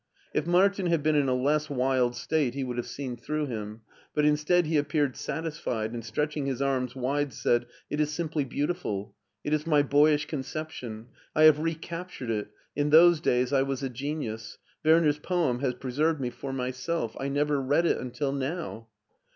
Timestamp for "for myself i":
16.31-17.27